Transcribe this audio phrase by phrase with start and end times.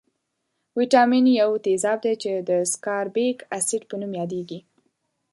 [0.79, 4.59] ویتامین یو تیزاب دی چې د سکاربیک اسید په نوم یادیږي.